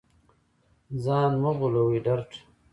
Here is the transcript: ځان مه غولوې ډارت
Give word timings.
ځان 1.03 1.31
مه 1.41 1.51
غولوې 1.57 1.99
ډارت 2.05 2.31